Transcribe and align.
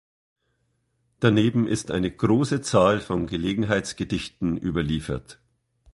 Daneben 1.19 1.67
ist 1.67 1.91
eine 1.91 2.09
große 2.09 2.61
Zahl 2.63 3.01
von 3.01 3.27
Gelegenheitsgedichten 3.27 4.57
überliefert. 4.57 5.39